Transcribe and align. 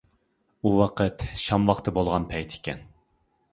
ئۇ 0.61 0.71
ۋاقىت 0.79 1.27
شام 1.43 1.69
ۋاقتى 1.71 1.95
بولغان 1.99 2.27
پەيت 2.35 2.59
ئىكەن. 2.59 2.85